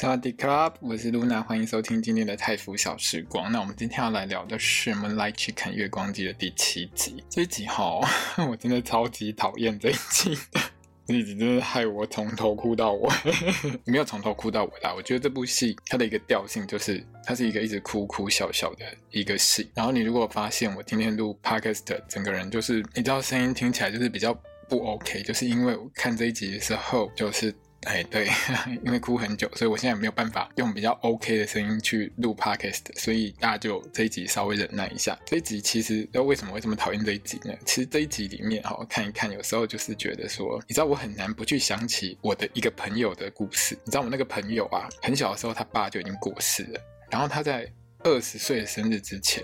[0.00, 3.52] 萨瓦迪卡，我是露娜，欢迎收听今天的泰腐小时光。
[3.52, 7.22] 那我们今天要来聊的是《Moonlight 去看月光姬》的第七集。
[7.28, 8.00] 这一集哈，
[8.48, 10.60] 我真的超级讨厌这一集的，
[11.06, 13.10] 这一集真的害我从头哭到尾。
[13.84, 19.70] 没有从头哭到尾啦，我觉得这部戏它的一个调性就是，它是一个一直哭哭笑笑的一个戏。
[19.74, 24.32] 然后你如果发现我今天录 Podcast，整个人就是，你知道声音听起来就是比较
[24.66, 27.54] 不 OK，就是因为我看这一集的时候就是。
[27.84, 28.28] 哎，对，
[28.84, 35.18] 因为哭很久，所以我现在没有办法用比较 OK 的声音去录 Podcast，所以大家就这一集稍微忍耐一下。
[35.24, 37.54] 这一集其实，那为什么会这么讨厌这一集呢？
[37.64, 43.74] 其实这一集里面，哈，看一看，有时候就是觉得说，你知道我很难不去想起我的一个朋友的故事。
[43.86, 47.66] 你知道我那个朋友啊，很小的时候他爸就已经过世了，然后他在
[48.04, 49.42] 二十岁的生日之前，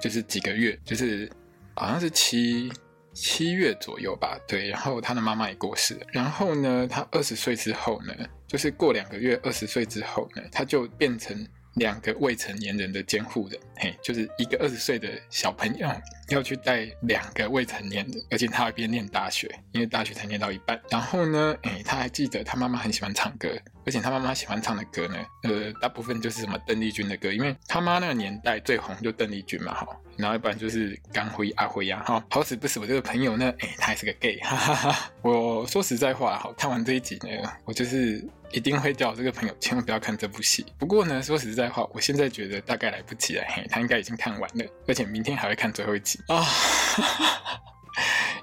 [0.00, 1.30] 就是几个月，就是
[1.74, 2.72] 好像是七。
[3.16, 6.06] 七月左右吧，对，然后他的妈妈也过世了。
[6.12, 8.14] 然后呢，他二十岁之后呢，
[8.46, 11.34] 就是过两个月，二十岁之后呢，他就变成
[11.76, 15.88] 两个未成年人的监护人，嘿，就是一个二十岁的小朋友
[16.28, 20.78] 要去带两个未成年人，而且他还边念大学，因为大学才念到一半。
[20.90, 23.48] 然后呢，哎，他还记得他妈妈很喜欢唱歌，
[23.86, 29.86] 而且他妈妈喜欢唱的歌呢，呃，大部分就是什么邓丽君的歌，因为他妈那个年代最红就邓丽君嘛，哈。
[30.16, 35.10] 然后一般就是刚辉阿辉呀，哈，好死不死我这个朋友呢，哎，他还是个 gay，哈哈哈。
[35.22, 37.28] 我说实在话，哈，看完这一集呢，
[37.64, 40.66] 我就是一定会叫这个朋友千万不要看这部戏。
[40.78, 46.42] 不过呢，说实在话，我现在觉得大概来不及了，嘿，他应该已经看完了，而且明天还会看最后一集啊。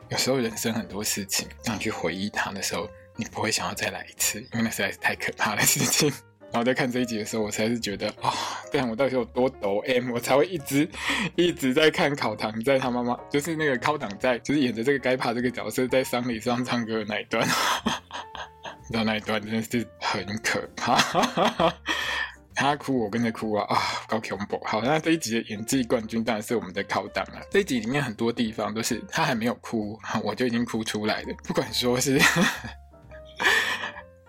[0.10, 6.12] 有时候人生很多事情，让你去回忆它的时候，你不会想要再来一次，因为那实在是太可怕的事情。
[6.54, 8.32] 然后在看这一集的时候，我才是觉得啊，
[8.72, 10.88] 但、哦、我到底有多抖 M，我才会一直
[11.36, 17.44] 一直在看考堂，在他妈妈就是那个考堂在，就是演着这个该怕这个角色在丧礼上唱歌的那一段，
[18.88, 20.96] 你知道那一段真的是很可怕，
[22.54, 24.62] 他哭我跟着哭啊啊，高恐怖。
[24.64, 27.42] 好，那这一集的演技冠军当然是我们的考堂了。
[27.50, 32.22] 这一集里面很多地方都是他还没有哭，我就已经哭出来了，不管说是。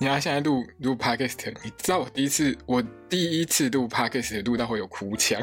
[0.04, 5.40] 你看，现在录录 podcast，你知道我第一次，我第一次录 podcast 录到会有哭腔。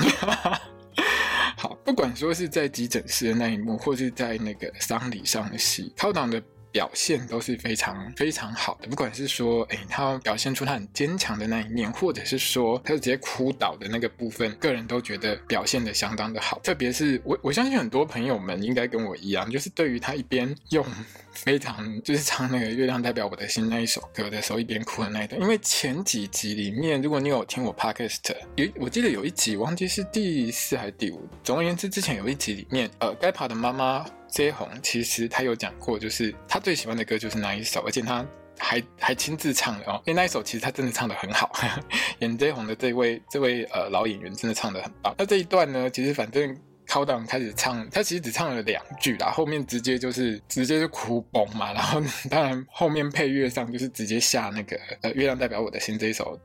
[1.58, 6.40] 好，不管说是在急诊室的那一幕，或是在那个丧礼上的戏，超档的
[6.72, 8.88] 表现都是非常非常好的。
[8.88, 16.59] 不管是说，哎，他表现出他很坚强的那一面，或者是说，他直接哭倒的那个部分，个人都觉得表现的相当的好。
[16.64, 20.86] 特别是我，我相信很多朋友们应该跟我一样，就是对于他一边用。
[21.34, 25.42] 非常就是唱那个《月亮代表我的心》那一首歌的时候，一边哭的那一段。
[25.42, 28.18] 因为前几集里面，如果你有听我 podcast，
[28.58, 31.26] 有我记得有一集，忘记是第四还是第五。
[31.42, 38.25] 总而言之，之前有一集里面，呃，该爬的妈妈 J 红，其实他有讲过，就是他最喜欢的歌就是那一首，而且他
[38.58, 40.02] 还还亲自唱了哦。
[40.06, 41.52] 因为那一首其实他真的唱的很好，
[42.19, 45.14] 演 J 红的这位这位呃老演员真的唱的很棒。
[45.18, 46.58] 那这一段呢，其实反正。
[46.88, 56.38] 考档开始唱，他其实只唱了两句啦，后面直接就是直接就哭崩嘛，然后当然后面配乐上就是直接下那个呃月亮代表我的心这一首。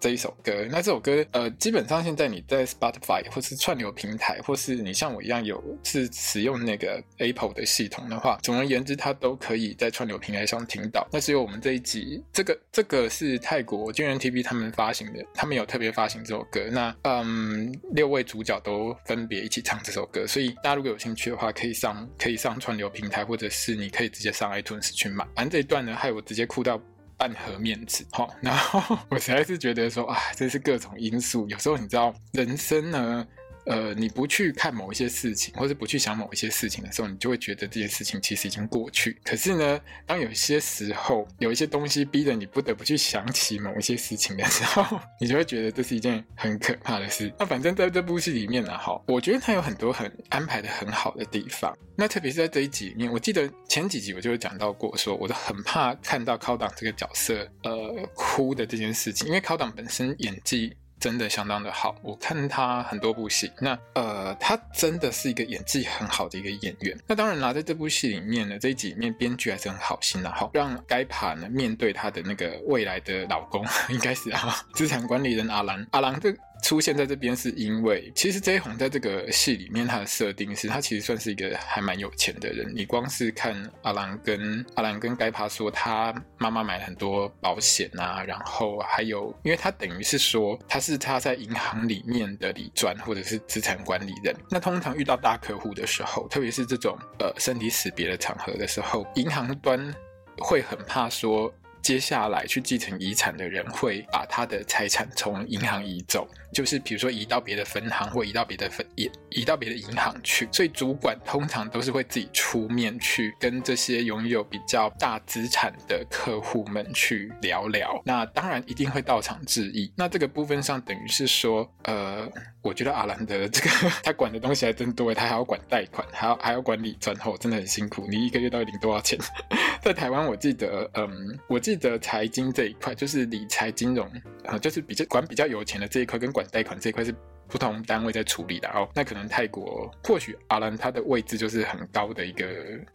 [0.00, 11.06] 这一首歌，那这首歌，呃，基本上现在你在 Spotify 或是串流平台，或是你像我一样有是使用那个 Apple 的系统的话，总而言之，它都可以在串流平台上听到。
[11.12, 16.62] 那只有我们这一集，这个这个是泰国钧元 TV 他们发行的，他们有特别发行这首歌。
[16.72, 25.26] 那嗯，六位主角都分别一起唱这首歌，所以大家如果有兴趣的话，可以上可以上串流平台，或者是你可以直接上 iTunes 去买。
[25.34, 26.80] 反正这一段呢，害我直接哭到。
[27.20, 31.46] 半盒面子，好，然后 我实在是觉得说，啊，这是各种因素。
[31.50, 33.26] 有时候你知道，人生呢。
[33.70, 39.16] 呃，你不去看某一些事情，或者不去想某一些事情的时候，你就会觉得这件事情其实已经过去。
[39.24, 47.32] 可是呢，当有些时候有一些东西逼着你不得不去想起某一些事情的时候， 你就会觉得这是一件很可怕的事。
[47.38, 51.72] 那反正在这部戏里面呢，哈，我觉得它有很多很安排的很好的地方。
[51.96, 60.74] 那特别是在这一集里面，我记得前几集我就有讲到过，说我都很怕看到考档这个角色呃哭的这件事情，因为考档本身演技。
[61.00, 66.96] 真的相当的好，我看他很多部戏，那呃，他真的是一个演技很好的一个演员。
[67.06, 76.30] 那当然啦，在这部戏里面呢，这一集里面编剧还是很好心的，好让该爬呢面对他的那个未来的老公， 应该是啊，资产管理人阿兰，阿郎这
[76.62, 82.70] 出现在这边，是因为其实 J 红在这个戏里面，他的设定是他其实算是一个还蛮有钱的人。
[82.74, 94.34] 你光是看阿兰跟阿兰跟盖帕说，他妈妈买了很多保险啊，然后还有，因为他等于是说他是他在银行里面的理专或者是资产管理人。
[94.50, 99.94] 那通常遇到大客户的时候，特别是这种呃身体死别的场合的时候，银行端
[100.38, 101.52] 会很怕说。
[101.82, 110.48] 接下来去继承遗产的人会把他的财产从银行移走，就是比如说移到别的分行或移到别的分移移到别的银行去。
[110.52, 118.00] 所以主管通常都是会自己出面去跟这些拥有比较大资产的客户们去聊聊。
[118.04, 119.90] 那当然一定会到场致意。
[119.96, 122.28] 那这个部分上等于是说，呃，
[122.62, 123.70] 我觉得阿兰德这个
[124.02, 128.06] 他管的东西还真多，他还要管贷款，还要还要管理转后，真的很辛苦。
[128.08, 129.18] 你一个月到底领多少钱？
[129.82, 131.69] 在台湾，我记得，嗯，我记。
[131.70, 134.04] 记得财经这一块，就是理财金融
[134.44, 137.14] 啊，就是比较管比较有钱的这一块，跟管贷款这一块是
[137.46, 138.88] 不同单位在处理的哦。
[138.92, 142.44] 那可能泰国或许阿兰他的位置就是很高的一个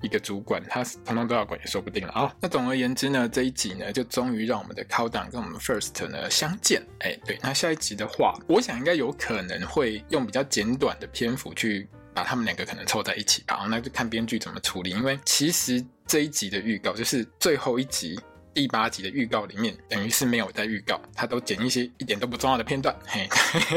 [0.01, 2.29] 一个主管，他通通都要管也说不定了哦。
[2.41, 6.83] 那总而言之呢，这一集呢就终于让我们的 Cow Down 跟我们 First 呢相见。
[6.99, 13.65] 哎，对，那下一集的话，我想应该有可能会用比较简短的篇幅去把他们两个可能凑在一起吧。
[13.69, 18.19] 那就看编剧怎么处理，因为其实这一集的预告就是最后一集。
[18.55, 23.27] 第八集的预告里面，等于是没有在预告，他都剪一些一点都不重要的片段，嘿，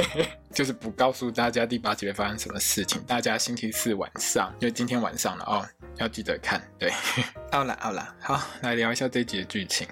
[0.55, 3.03] 就是不告诉大家第八集会发生什么事情。
[3.03, 6.63] 大家星期四晚上，因为今天晚上了哦，要记得看。
[6.79, 6.93] 对，
[7.51, 9.85] 好了好了，好，来聊一下这一集的剧情。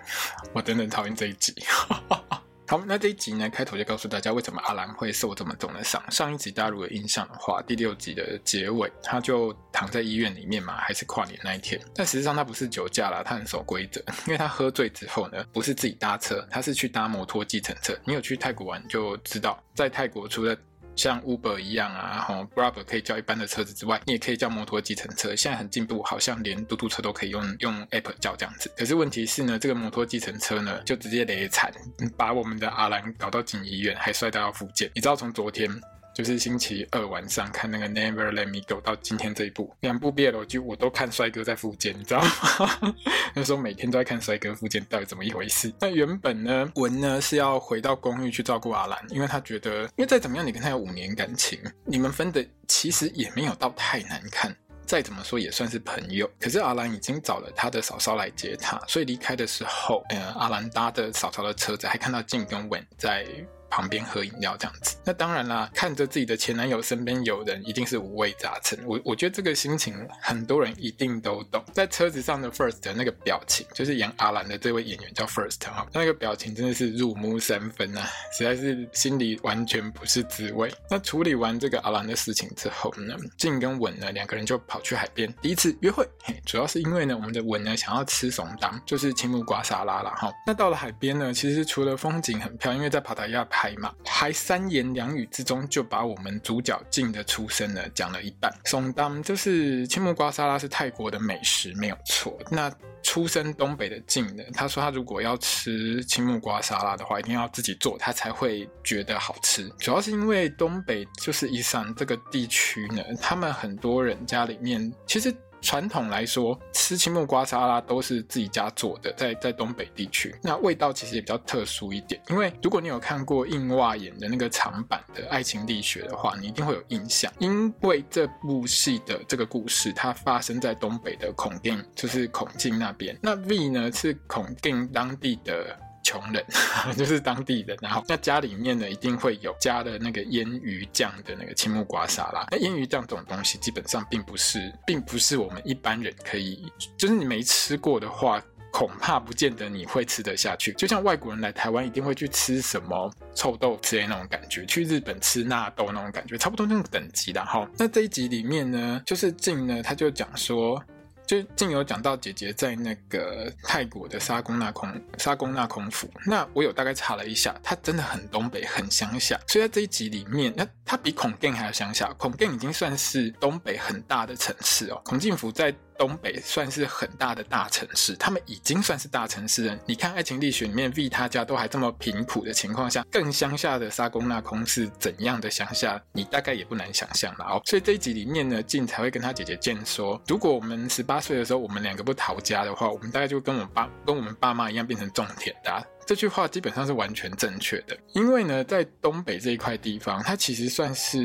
[0.52, 1.52] 我真的很讨厌这一集。
[2.68, 6.02] 好，那这一集呢，开头就告诉大家为什么阿兰会受这么重的伤。
[6.10, 11.80] 上一集大家如果有印象的话，第六集的结尾，他就躺在医院里面嘛，还是跨年那一天。
[11.94, 17.96] 但实际上他不是酒驾啦，他很守规则，因为他喝醉之后呢，不是自己搭车，他是去搭摩托计程车。
[18.04, 20.56] 你有去泰国玩就知道，在泰国除了
[20.96, 25.36] 像 Uber 一样啊，然后 Grab 可以叫一般的车子之外，你也可以叫摩托计程车。
[25.36, 28.72] 现在很进步，好像连嘟嘟车都可以用用 App 叫这样子。
[28.76, 31.72] 可是问题是呢，这个摩托计程车呢，就直接累惨，
[32.16, 34.90] 把我们的阿兰搞到进医院，还摔到要复健。
[34.94, 35.70] 你知道从昨天。
[36.16, 42.94] 就是星期二晚上看那个 Never Let Me Go 到今天这一部两部 BL 剧，我都看帅哥在复健，你知道吗？
[43.36, 45.70] 那时候每天都在看帅哥复健，到底怎么一回事？
[45.78, 56.26] 那原本呢，文呢是要回到公寓去照顾阿兰，因为他觉得，因为再怎么样，你跟他有五年感情，你们分的其实也没有到太难看，再怎么说也算是朋友。
[56.40, 63.26] 可是阿兰已经找了他的嫂嫂来接他，所以离开的时候，呃，阿兰搭的嫂嫂的车子，还看到静跟文在。
[63.70, 68.78] 旁边喝饮料这样子，那当然啦，看着自己的前男友身边有人，一定是五味杂陈。
[68.86, 71.62] 我我觉得这个心情很多人一定都懂。
[71.72, 80.72] 在车子上的 First 的那个表情，就是演阿兰的这位演员叫 First 哈，那个表情真的是入木三分啊，实在是心里完全不是滋味。
[80.90, 90.32] 那处理完这个阿兰的事情之后呢，静跟文呢两个人就跑去海边第一次约会，嘿，主要是因为呢我们的文呢想要吃松当，就是青木瓜沙拉啦哈。
[90.46, 93.46] 那到了海边呢，其实除了风景很漂亮，因为在帕塔亚。
[93.56, 98.52] 拍嘛，还三言两语之中就把我们主角静的出身呢讲了一半。
[98.66, 102.38] 松当就是青木瓜沙拉，是泰国的美食，没有错。
[102.50, 102.70] 那
[103.02, 109.66] 出身东北的静呢，他说他如果要吃青木瓜沙拉的话，一定要自己做，他才会觉得好吃。
[109.78, 115.34] 主要是因为东北就是伊桑这个地区呢，他们很多人家里面其实。
[115.60, 122.20] 传统来说，吃青木瓜沙拉都是自己家做的，在在东北地区，那味道其实也比较特殊一点。
[122.28, 127.32] 因为如果你有看过映娃演的那个长版的《爱情力学》的话，你一定会有印象。
[127.38, 133.18] 因为这部戏的这个故事，它发生在东北的孔定，就是孔敬那边。
[133.22, 135.76] 那 V 呢，是孔定当地的。
[136.06, 136.44] 穷人
[136.96, 142.46] 就是当地人，然后那家里面呢，一定会有加了那个腌鱼酱的那个青木瓜沙拉。
[142.52, 150.72] 那腌鱼酱这种东西，基本上并不是，并不是我们一般人可以，就是你没吃过的话，恐怕不见得你会吃得下去。
[150.74, 157.68] 就像外国人来台湾，一定会去吃什么臭豆之类那种感觉，去日本吃纳豆那种感觉，差不多那种等级的哈。
[157.76, 160.80] 那这一集里面呢，就是静呢，他就讲说。
[161.26, 169.38] 就竟有讲到姐姐在那个泰国的沙公那空沙公那空府，那我有大概查了一下，它真的很东北，很乡下。
[169.48, 172.12] 所以在这一集里面，那它比孔敬还要乡下。
[172.16, 179.78] 孔敬已经算是东北很大的城市哦，孔敬府在东北算是很大的大城市，他们已经算是大城市了。
[179.86, 187.62] 你看《爱情力学》里面，V 他家都还这么贫苦的情况下，更乡下的沙宫那空是怎样的乡下，你大概也不难想象了哦。
[187.64, 195.86] 所以这一集里面呢，静才会跟他姐姐见说，如果我们十八岁的时候，我们两个不逃家的话，我们大概就跟我爸跟我们爸妈一样变成种田的。
[196.06, 201.18] 这句话基本上是完全正确的，因为呢，在东北这一块地方，它其实算是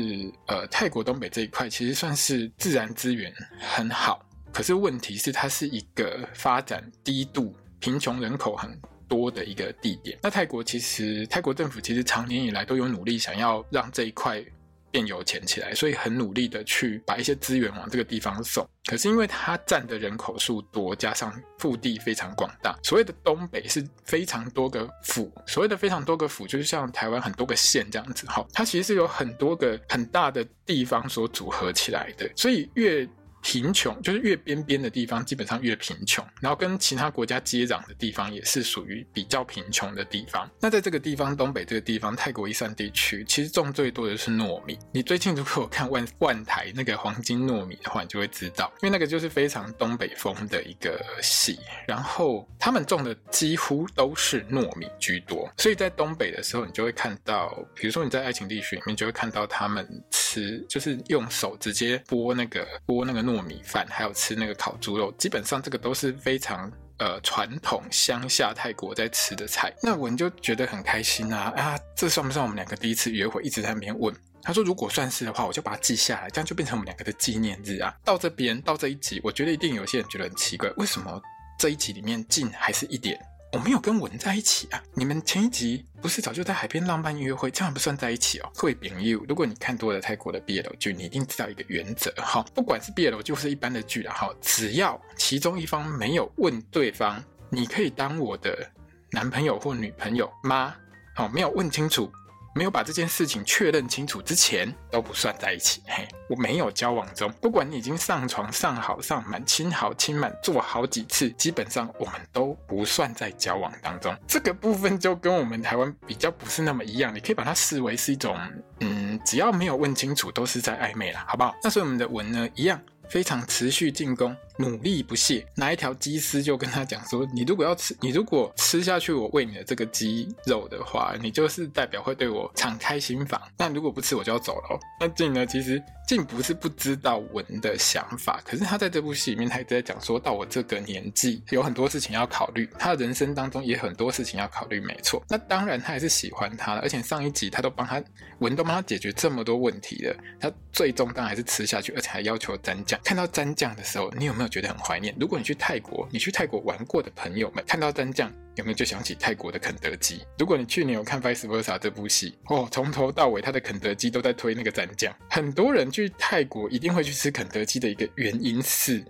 [0.48, 4.20] 呃泰国东北这一块，其实算是自然资源很好。
[4.52, 8.78] 可是问题是，它是一个发展低度、贫穷人口很
[9.08, 10.18] 多的一个地点。
[10.22, 14.44] 那泰国其实，泰国政府其实长年以来都有努力想要让这一块。
[14.92, 18.68] 变有钱起来，所以很努力的去把一些资源往这个地方送。
[18.84, 25.32] 可是因为它占的人口数多，加上腹地非常广大，所谓的东北是非常多个府。
[25.46, 28.26] 所谓的非常多个府，就是像台湾很多个县这样子。
[28.26, 33.08] 哈，它其实是有很多个很大的地方所组合起来的，所以越。
[33.42, 36.24] 贫穷就是越边边的地方，基本上越贫穷。
[36.40, 40.48] 然后跟其他国家接壤的地方，也是属于比较贫穷的地方。
[40.60, 44.78] 那在这个地方，东北这个地方，泰国伊山地区，其实种最多的是糯米。
[44.92, 51.58] 你最近如果看万万台那个黄金糯米的话，你就会知道，因为那个就是非常东北风的一个戏。
[51.86, 63.31] 然后他们种的几乎都是糯米居多，所以在东北的时候，你就会看到，比如说你在爱情地区里面就会看到他们吃，就是用手直接剥那个剥那个糯。
[63.32, 69.72] 糯米饭，还有吃那个烤猪肉，基本上这个都是非常呃传统乡下泰国在吃的菜。
[69.82, 71.78] 那我就觉得很开心啊啊！
[71.96, 73.42] 这算不算我们两个第一次约会？
[73.42, 74.14] 一直在那边问。
[74.42, 77.94] 他说如果算是的话，我就把它记下来，这样就变成我们两个的纪念日啊。
[78.04, 81.20] 到这边到这一集，我觉得一定有些人觉得很奇怪，为什么
[81.58, 83.18] 这一集里面静还是一点？
[83.52, 84.82] 我没有跟文在一起啊！
[84.94, 88.50] 你们前一集不是早就在海边浪漫约会，这样不算在一起哦。
[88.56, 98.66] 各位朋友，如果你看多了泰国的 BL 剧，你一定知道一个原则哈，不管是 BL 剧或是一般的剧啦哈，只要其中一方没有问对方，你可以当我的
[99.10, 100.74] 男朋友或女朋友吗？
[101.16, 102.10] 哦，没有问清楚。
[102.54, 105.82] 没有把这件事情确认清楚之前都不算在一起。
[105.86, 114.14] 嘿，我没有交往中，不管你已经上床上好上满亲好亲满做好几次，基本上我们都不算在交往当中。
[114.26, 118.38] 这个部分就跟我们台湾比较不是那么一样，你可以把它视为是一种，
[118.80, 121.54] 嗯，只要没有问清楚，都是在暧昧啦，好不好？
[121.62, 122.80] 那所以我们的文呢，一样。
[123.08, 125.46] 非常持续进攻，努力不懈。
[125.54, 133.40] 拿一条鸡丝就跟他讲说：“你如果要吃，你如果吃下去我喂你的这个鸡肉的话，你就是代表会对我敞开心房。
[133.58, 135.44] 那如果不吃，我就要走了。”那静呢？
[135.44, 142.68] 其实静不是不知道文的想法，可是他在这部戏里面，他一直在讲说到我这个年纪，有很多事情要考虑。
[142.78, 145.22] 他的人生当中也很多事情要考虑，没错。
[145.28, 148.02] 那当然，他还是喜欢他的，而且上一集他都帮他
[148.38, 150.16] 文都帮他解决这么多问题了。
[150.40, 152.98] 他最终当然还是吃下去，而且还要求蘸酱。
[153.04, 155.14] 看到蘸酱的时候，你有没有觉得很怀念？
[155.18, 160.24] 如果你去泰国，你去泰国玩过的朋友们，看到蘸酱，有没有就想起泰国的肯德基？
[160.38, 165.14] 如果你去年有看《Vice Versa》这部戏，哦，从头到尾他的肯德基都在推那个蘸酱。
[165.28, 169.04] 很多人去泰国一定会去吃肯德基的一个原因是，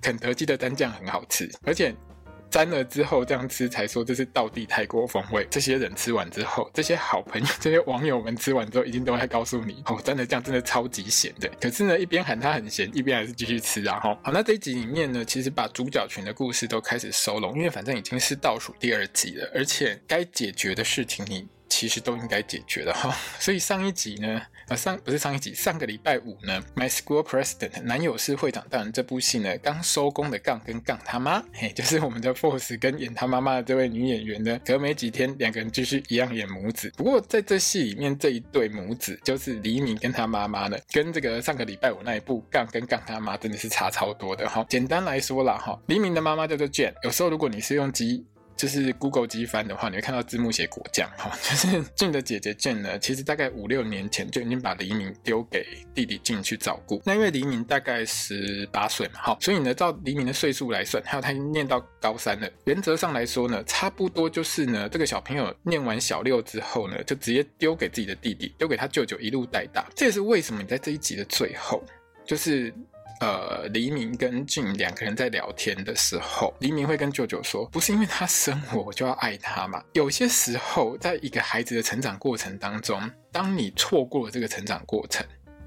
[0.00, 1.94] 肯德基的蘸酱很好吃，而且。
[2.50, 5.46] 沾了之后这样吃才说这是道地泰国风味。
[5.50, 11.48] 这些人吃完之后，这些好朋友、 这些网友们吃完之后，一定都会告诉你哦，沾的酱真的超级咸的。
[11.60, 14.00] 可是呢，一边喊它很咸，一边还是继续吃啊。
[14.00, 23.16] 哈，好，那这一集里面呢，其实把主角群的故事都开始收拢，因为反正已经是倒数第二集了，而且该解决的事情你其实都应该解决了哈。
[23.38, 24.42] 所以上一集呢。
[24.70, 36.88] 啊，上不是上一集，上个礼拜五呢，My School President 男友是会长大人这部戏呢，刚收工的杠跟杠他妈，嘿，就是我们的 Force 跟演他妈妈的这位女演员呢，隔没几天，两个人继续一样演母子。
[36.96, 44.64] 不过在这戏里面，这一对母子就是黎明跟他妈妈呢，跟这个上个礼拜五那一部杠跟杠他妈真的是差超多的哈。
[44.68, 48.24] 简单来说啦哈，黎明的妈妈叫做 Jane，有时候如果你是用机。
[48.60, 51.30] 就是 Google 机翻的话，你会看到字幕写果酱哈。
[51.42, 55.64] 就是 静的姐姐静呢，其实大概五六年前就已经把黎明丢给
[55.94, 57.00] 弟弟静去照顾。
[57.06, 62.46] 那因为黎明大概十八岁嘛，好，所以呢，照黎明的岁数来算，还有他已经念到高三了。
[62.66, 69.86] 原则上来说呢，差不多就是呢，这个小朋友念完小六之后呢，就直接丢给自己的弟弟，丢给他舅舅一路带大。
[69.96, 71.82] 这也是为什么你在这一集的最后，
[72.26, 72.70] 就是。
[73.20, 82.98] 呃，黎明跟俊两个人在聊天的时候，黎明会跟舅舅说：“不是因为他生我，我就要爱他嘛。”有些时候，在一个孩子的成长过程当中，
[83.30, 85.24] 当你错过了这个成长过程，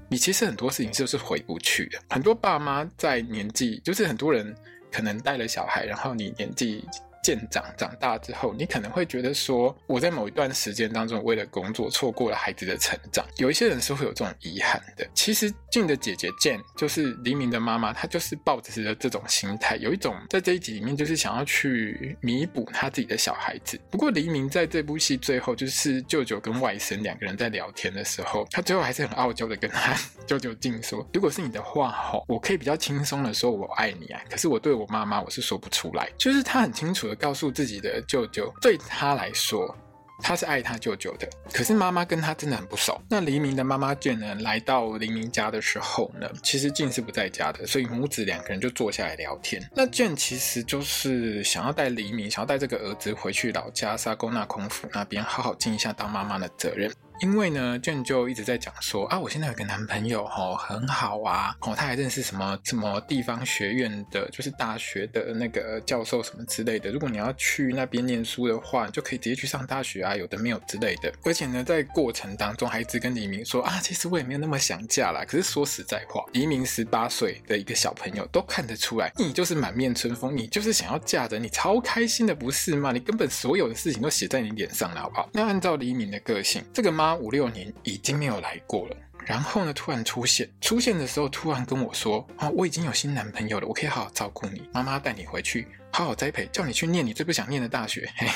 [0.08, 1.98] 你其实很多事情就是回不去的。
[2.10, 4.52] 很多爸妈在年纪，就是很多人
[4.90, 6.84] 可能带了小孩，然后你年纪
[7.24, 13.24] 渐长长大之后，你可能会觉得说，我在某一段时间当中为了工作错过了孩子的成长。
[13.38, 15.08] 有一些人是会有这种遗憾的。
[15.14, 23.80] 其实静的姐姐健就是黎明的妈妈，她就是抱着这种心态，有一种在这一集里面就是想要去弥补她自己的小孩子。
[23.90, 34.20] 不过黎明在这部戏最后，就是舅舅跟外甥两个人在聊天的时候，他最后还是很傲娇的跟他 舅舅静说：“如果是你的话，吼，我可以比较轻松的说我爱你啊。
[34.28, 36.10] 可是我对我妈妈，我是说不出来。
[36.18, 39.74] 就是他很清楚的告诉自己的舅舅，对他来说。”
[40.22, 42.98] 他是爱他舅舅的，可是妈妈跟他真的很不熟。
[43.10, 49.60] 那黎明的妈妈卷呢，来到黎明家的时候呢，其实静是不在家的，所以母子两个人就坐下来聊天。
[49.74, 56.90] 那卷其实就是想要带黎明，想要带这个儿子回去老家沙沟那空府那边，好好尽一下当妈妈的责任。
[57.24, 66.90] 因为呢，卷就一直在讲说啊，我现在有个男朋友哦，很好啊，哦，他还认识什么什么地方学院的，就是大学的那个教授什么之类的。
[66.90, 71.10] 如果你要去那边念书的话，你就可以直接去上大学啊，有的没有之类的。
[71.24, 75.24] 而且呢，在过程当中还一直跟黎明说啊，其实我也没有那么想嫁啦。
[75.26, 82.92] 可是说实在话，黎明十八岁的一个小朋友都看得出来，你就是满面春风，你就是想要嫁人，你超开心的不是吗？
[82.92, 85.30] 你根本所有的事情都写在你脸上了，好不好？
[85.32, 87.13] 那按照黎明的个性，这个妈。
[87.14, 98.28] 五六年已经没有来过了，然后呢，突然出现，出现的时候突然跟我说：“啊，我已经有新男朋友了，我可以好好照顾你，妈妈带你回去，好好栽培，叫你去念你最不想念的大学。”嘿，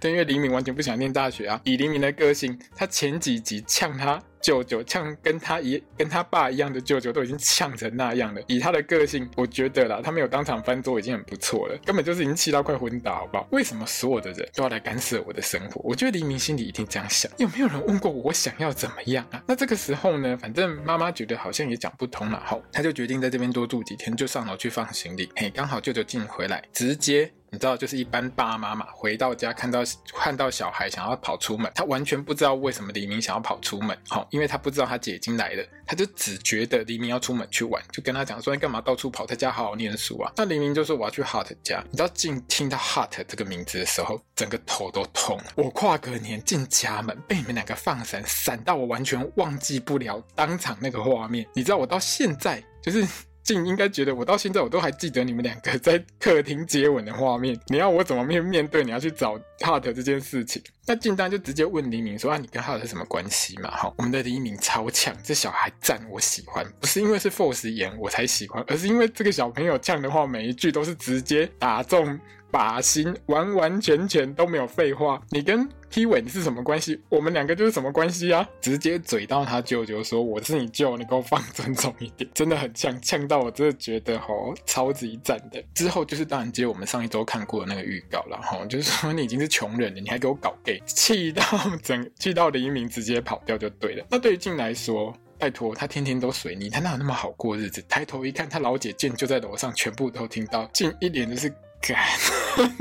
[0.00, 4.22] 对，因为黎明完全不想念大学啊，以黎明的个性，他前几集呛他。
[4.44, 13.48] 舅舅像跟他一跟他爸一样的舅舅都已经呛成那样了，以他的个性，我觉得啦，他没有当场翻桌已经很不错了，根本就是已经气到快昏倒，好不好？
[13.52, 15.80] 为什么所有的人都要来干涉我的生活？
[15.82, 17.32] 我觉得黎明心里一定这样想。
[17.38, 19.42] 有没有人问过我想要怎么样啊？
[19.48, 25.26] 那这个时候呢，反正妈妈觉得好像也讲不通了，后他就决定在这边多住几天，就上楼去放行李。
[25.36, 27.32] 嘿，刚好舅舅进回来，直接。
[27.54, 29.80] 你知道，就是一般爸妈嘛，回到家看到
[30.12, 40.32] 看到小孩想要跑出门，他完全不知道为什么黎明想要跑出门，好，因为他不知道他姐已经来了，他就只觉得黎明要出门去玩，就跟他讲说，你干嘛到处跑，在家好好念书啊？
[40.36, 41.82] 那黎明就说我要去 Hart 家。
[41.90, 45.40] 你知道进听到 Hart 这个名字的时候，整个头都痛。
[45.54, 51.46] 我跨个年进家门，被你们两个放闪，闪到我完全忘记不了当场那个画面。
[51.54, 53.06] 你知道我到现在就是。
[53.44, 57.56] 静应该觉得我到现在我都还记得你们两个在客厅接吻的画面。
[57.68, 58.82] 你要我怎么面面对？
[58.82, 60.62] 你要去找 Hart 这件事情？
[60.86, 72.18] 那静当就直接问黎明说：“啊，你跟 Hart 是什么关系嘛？”哈，我们的黎明超强，这小孩赞我喜欢，不是因为是 Force 演我才喜欢，而是因为这个小朋友呛的话每一句都是直接打中。
[72.54, 77.00] 靶心完完全全都没有废话，你跟 Kiwi 你是什么关系？
[77.08, 78.48] 我们两个就是什么关系啊？
[78.60, 85.60] 直接嘴到他舅舅说我是你舅，你给我放尊重一点，真的很呛，呛到我真的觉得吼超级赞的。
[85.74, 91.42] 之后就是当然接我们上一周看过的那个预告了吼，就是说你已经是穷人了，你还给我搞 gay，气到
[91.82, 94.06] 整 气到黎明直接跑掉就对了。
[94.08, 97.84] 那对于静来说，拜托他天天都随你，他哪有那么好过日子？
[97.88, 101.52] 抬头一看，他老姐静就在楼上，全部都听到，静一脸的是。
[101.86, 102.02] 干，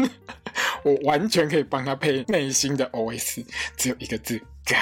[0.84, 4.80] 我完全可以帮他配内心的 OS，只有一个字干。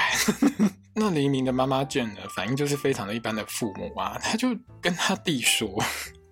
[0.94, 5.84] 那黎明的妈妈卷呢，反应就是非常的一般的父母啊，他就跟他弟说，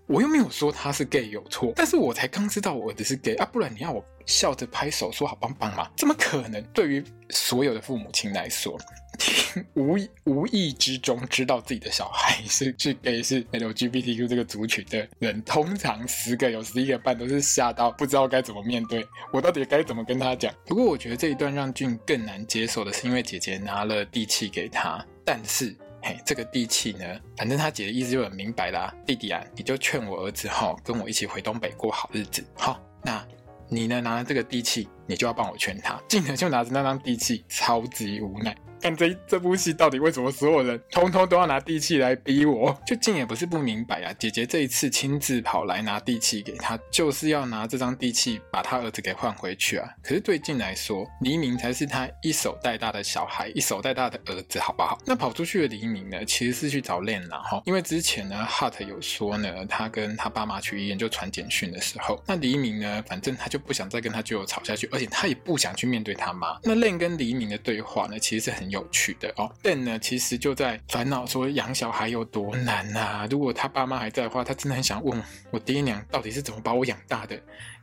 [0.09, 5.87] 我又没有说他是 gay 有错，但是我才刚知道我儿子是 gay 啊，不然你要我笑着拍手说好棒棒吗？
[5.95, 6.59] 怎么可能？
[6.73, 8.75] 对于所有的父母亲来说。
[9.75, 20.51] 无无意之中知道自己的小孩 是是 gay 是 LGBTQ 这个族群的人，通常十个有十一个半都是吓到不知道该怎么面对，我到底该怎么跟他讲？
[20.65, 33.25] 不过我觉得这一段让俊更难接受的是，因为姐姐拿了地契给他，但是嘿，这个地契呢，反正他姐的意思就很明白啦，弟弟啊，你就劝我儿子哈，跟我一起回东北过好日子，好，那
[33.67, 38.55] 你呢拿了这个地契，你就要帮我劝他，进来就拿着那张地契，超级无奈。
[38.81, 42.73] 看这这部戏到底为什么所有人通通都要拿地契来逼我？
[42.87, 44.13] 就静也不是不明白啊。
[44.17, 49.85] 姐姐这一次亲自跑来拿地契给他，就是要拿这张地契把他儿子给换回去啊。
[50.01, 54.97] 可是对静来说，黎明才是他一手带大的小孩，一手带大的儿子，好不好？
[55.05, 57.61] 那跑出去的黎明呢，其实是去找恋狼哈。
[57.65, 66.57] 因为之前呢，Hart 有说呢，他跟他爸妈去医院就传简讯的时候，那黎明呢，反正他就不想再跟他舅舅吵下去，而且他也不想去面对他妈。
[66.63, 68.69] 那 Len 跟黎明的对话呢，其实是很。
[68.69, 73.27] 有趣的哦，但呢，其实就在烦恼说养小孩有多难啊。
[73.27, 77.35] 如果他爸妈还在的话，他真的很想问我爹娘到底是怎么把我养大的，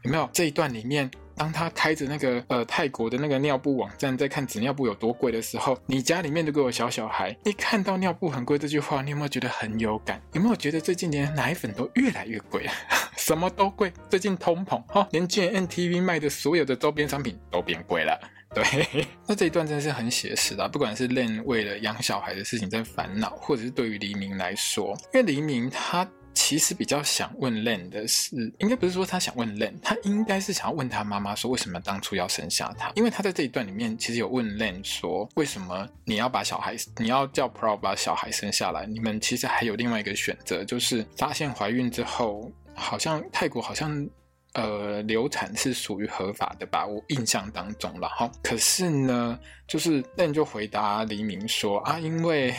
[0.03, 0.31] 有没有？
[0.33, 10.21] 这一段里面，当他开着那个呃泰国的那个尿布网站，在看纸尿布有多贵的时候，你家里面如果有小小孩，一看到尿布很贵这句话，你有没有觉得很有感？
[10.33, 12.73] 有没有觉得最近连奶粉都越来越贵啊？
[13.17, 18.19] 什么都贵，最近通膨，哈、哦，连 G N T V 卖的所有的周边商品都变贵了。
[18.55, 26.09] 对，那这一段真的是很写实的，不管是 Len 为了养小孩的事情在烦恼，或者是对于黎明来说，因为黎明他。
[26.37, 32.93] 其实比较想问 Len 的是，应该不是说他想问 Len，他应该是想要问他妈妈说，为什么当初要生下他？
[32.95, 38.85] 因为他在这一段里面其实有问 Len 说，为什么你要把小孩，你要叫 Pro 把小孩生下来？
[38.85, 44.07] 你们其实还有另外一个选择，就是发现怀孕之后，好像泰国好像
[44.53, 46.87] 呃流产是属于合法的吧？
[46.87, 48.31] 我印象当中了哈。
[48.43, 52.55] 可是呢，就是 Len 就回答黎明说啊，因为。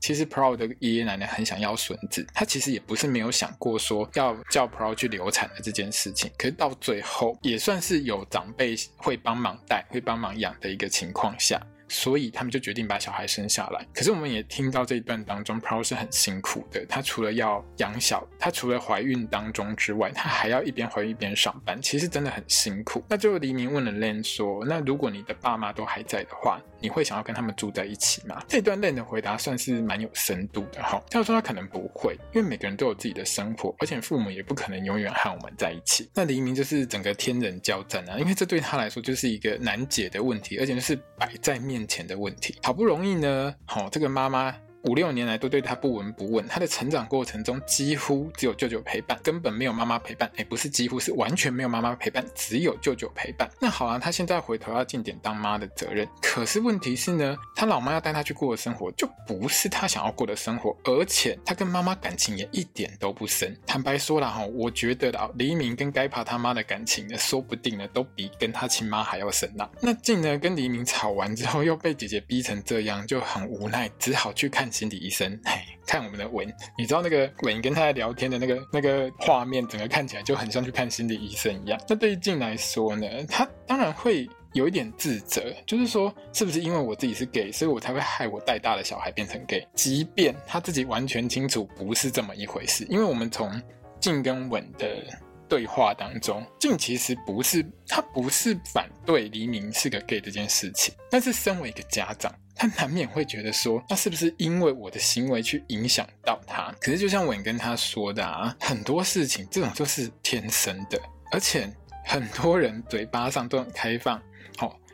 [0.00, 11.60] 其实 Pro 的爷爷奶奶很想要孙子，他其实也不是没有想过说要叫 Pro 去流产的这件事情，可是到最后也算是有长辈会帮忙带、会帮忙养的一个情况下。
[11.88, 13.86] 所以他们就决定把小孩生下来。
[13.94, 16.84] 可是我们也听到这一段当中，Pro 是很辛苦的。
[16.86, 23.02] 他除了要养小，他除了怀孕当中之外，他还要一边怀孕一边上班，其实真的很辛苦。
[23.08, 31.00] 那最后黎明问了 Len 说：“那如果你的爸妈都还在的话，你会想要跟他们住在一起吗？”这段 Len 的回答算是蛮有深度的哈。
[31.08, 36.10] 他说他可能不会，因为每个人都有自己的生活，而且父母也不可能永远和我们在一起。
[36.14, 41.75] 那黎明就是整个天人交战啊，因为这对他来说就是一个难解的问题，而且就是摆在面。
[41.76, 44.54] 面前的问题，好不容易呢，好、哦，这个妈妈。
[44.82, 50.30] 五六年来都对他不闻不问，他的成长过程中几乎只有舅舅陪伴，根本没有妈妈陪伴。
[50.36, 53.50] 哎，不是几乎，是完全没有妈妈陪伴，只有舅舅陪伴。
[53.60, 56.06] 那好啊，他现在回头要尽点当妈的责任。
[56.22, 63.58] 可是问题是呢，他老妈要带他去过的生活就不是他想要过的生活，而且他跟妈妈感情也一点都不深。
[63.66, 69.68] 坦白说了哈，我觉得啊，黎明跟该爬他妈的感情呢，说不定呢都比跟他亲妈还要深呐。
[69.80, 74.70] 那静呢跟黎明吵完之后，又被姐姐逼成这样，就很无奈，只好去看。
[74.76, 81.80] 心理医生， 嘿，看我们的文，你知道那个文跟他在聊天的那个那个画面，整个看起来就很像去看心理医生一样。
[81.88, 89.66] 那对于静来说呢，他当然会有一点自责，就是说，是不是因为我自己是 gay，所以我才会害我带大的小孩变成 gay？
[89.74, 93.50] 即便他自己完全清楚不是这么一回事，因为我们从
[93.98, 95.02] 静跟文的
[95.48, 102.32] 对话当中，静其实不是他不是反对黎明是个 gay 这件事情，但是身为一个家长。
[102.56, 106.74] 他难免会觉得说，那是不是因为我的行为去影响到他？
[106.80, 110.98] 可是就像我跟他说的啊，很多事情这种就是天生的，
[111.30, 111.70] 而且
[112.04, 114.20] 很多人嘴巴上都很开放，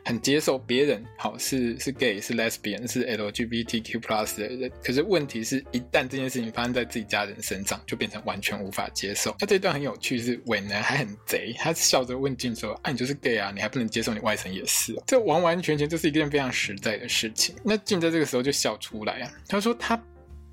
[0.05, 9.35] 很接受别人，好，是是 gay 是 lesbian 是 LGBTQ plus 的人，可是问题是一旦这件事情发生在自己家人身上，就变成完全无法接受。
[9.39, 17.55] 那这段很有趣是，伟呢还很贼，他笑着问静说：“啊，你就是 gay 啊，你还不能接受你外甥也是？”这完完全全就是一件非常实在的事情。
[17.63, 20.01] 那静在这个时候就笑出来啊，他说他。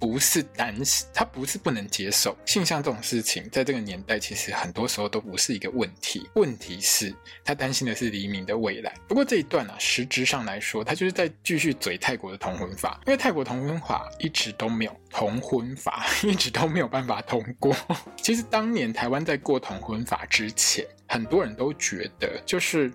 [0.01, 6.29] 不是担心，他不是不能接受性向这种事情，在这个年代其实很多时候都不是一个问题。
[6.35, 8.95] 问题是，他担心的是黎明的未来。
[9.07, 17.77] 不过这一段啊，实质上来说，他就是在继续嘴泰国的同婚法，因为泰国同婚法一直都没有同婚法， 一直都没有办法通过。
[18.17, 22.91] 其实当年台湾在过同婚法之前，很多人都觉得就是。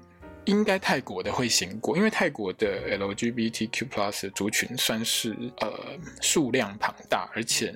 [0.45, 7.73] 应该泰国的会先过，因为泰国的 LGBTQ+ 的族群算是呃数量庞大，而且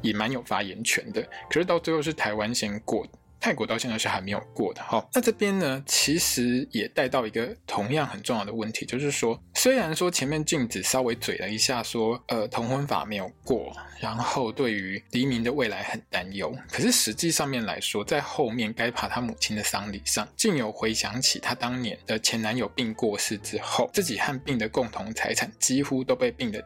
[0.00, 1.22] 也蛮有发言权的。
[1.48, 3.06] 可是到最后是台湾先过。
[3.40, 26.60] 泰国到现在是还没有过的哈，那这边呢，其实也带到一个同样很重要的问题，就是说，虽然说前面静子稍微嘴了一下说，呃同婚法没有过，然后对于黎明的未来很担忧，可是实际上面来说，在后面该爬他母亲的丧礼上，静有回想起他当年的前男友病过世之后，自己和病的共同财产几乎都被病的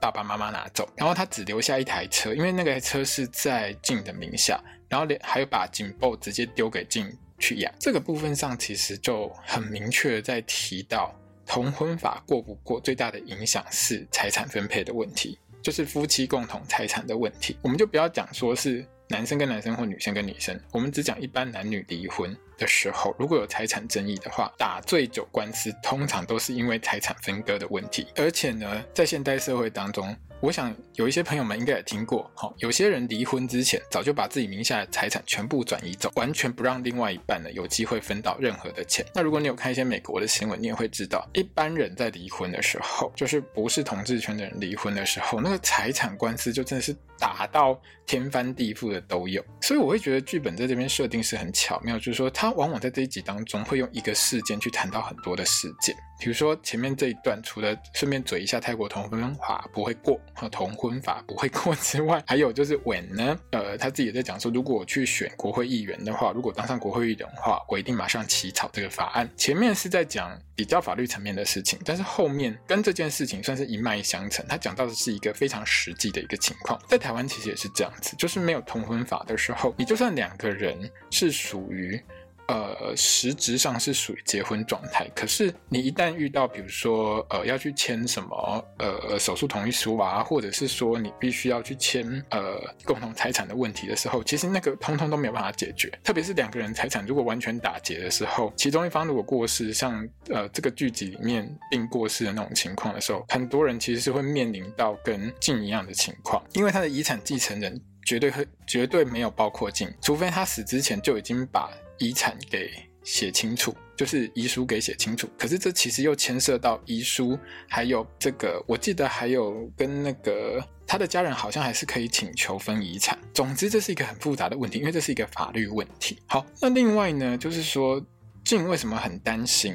[0.00, 4.58] 爸爸妈妈拿走，然后他只留下一台车，因为那个车是在静的名下。
[4.88, 11.14] 然后连还有把警报直接丢给静去养，这个部分上其实就很明确的在提到
[11.48, 17.56] 同婚法过不过，最大的影响是财产分配的问题，就是夫妻共同财产的问题。
[17.62, 30.14] 我们就不要讲说是男生跟男生或女生跟女生，我们只讲一般男女离婚的时候，如果有财产争议的话，打醉酒官司通常都是因为财产分割的问题，而且呢，在现代社会当中。
[30.40, 39.06] 我想有一些朋友们应该也听过，好，有些人离婚之前早就把自己名下的财产全部转移走，完全不让另外一半呢有机会分到任何的钱。
[39.14, 49.40] 那如果你有看一些美国的新闻，你也会知道，一般人在离婚的时候，就是不是同志圈的人离婚的时候，那个财产官司就真的是打到天翻地覆的都有。
[49.60, 60.20] 所以我会觉得剧本在这边设定是很巧妙，就是说他往往在这一集当中会用一个事件去谈到很多的事件，比如说前面这一段，除了顺便嘴一下泰国同婚法不会过。
[60.34, 69.28] 和同婚婚法不会过之外，还有就是文呢，呃，他自己也在讲说，如果我去选国会议员的话，如果当上国会议员的话，我一定马上起草这个法案。
[69.36, 74.44] 前面是在讲比较法律层面的事情，但是后面跟这件事情算是一脉相承。
[74.48, 82.00] 他讲到的是一个非常实际的一个情况，在台湾其实也是这样子，就是没有同婚法的时候，你就算两个人是属于。
[82.48, 95.90] 呃，实质上是属于结婚状态，可是你一旦遇到，比如说，呃，要去签什么，呃，手术同意书啊，或者是说你必须要去签，呃，共同财产的问题的时候，其实那个通通都没有办法解决。
[96.02, 111.70] 特别是两个人财产如果完全打结的时候，其中一方如果过世，像呃这个剧集里面并过世的那种情况的时候，很多人其实是会面临到跟静一样的情况，因为他的遗产继承人绝对会绝对没有包括静，除非他死之前就已经把。
[111.98, 112.70] 遗产给
[113.02, 115.28] 写清楚，就是遗书给写清楚。
[115.38, 123.18] 可是这其实又牵涉到遗书，还有这个，我记得还有跟那个他的家人好像还是可以请求分遗产。
[123.32, 126.18] 总之，这是一个很复杂的问题，因为这是一个法律问题。
[126.26, 128.04] 好，那另外呢，就是说
[128.44, 129.74] 静为什么很担心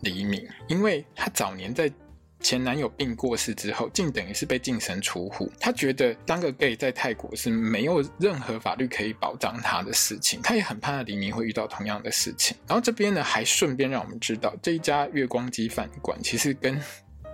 [0.00, 0.46] 黎明？
[0.68, 1.92] 因为他早年在。
[2.40, 5.50] 前男友病过世之后，竟等于是被净身出户。
[5.58, 12.56] 他觉得当个 gay 在泰国是没有任何法律可以保障他的事情，他也很怕黎明会遇到同样的事情。
[12.66, 16.80] 然后这边呢，还顺便让我们知道，这一家月光鸡饭馆其实跟。